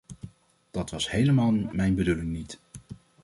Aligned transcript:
Dat 0.71 0.89
was 0.89 1.11
helemaal 1.11 1.51
mijn 1.51 1.95
bedoeling 1.95 2.27
niet. 2.31 2.59